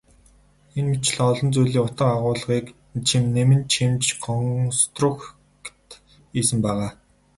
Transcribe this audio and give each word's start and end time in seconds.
Энэ 0.77 0.87
мэтчилэн 0.89 1.27
олон 1.31 1.49
зүйлийн 1.55 1.85
утга 1.85 2.05
агуулгыг 2.15 2.65
нэмэн 3.35 3.61
чимж 3.71 4.03
консрукт 4.23 5.25
хийсэн 6.31 6.59
байгаа. 6.65 6.89